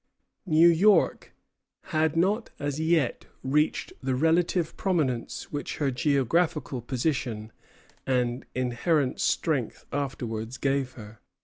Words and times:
New 0.47 0.67
York 0.67 1.31
had 1.93 2.17
not 2.17 2.49
as 2.57 2.79
yet 2.79 3.27
reached 3.43 3.93
the 4.01 4.15
relative 4.15 4.75
prominence 4.75 5.51
which 5.51 5.77
her 5.77 5.91
geographical 5.91 6.81
position 6.81 7.51
and 8.07 8.43
inherent 8.55 9.19
strength 9.21 9.85
afterwards 9.93 10.57
gave 10.57 10.93
her. 10.93 11.19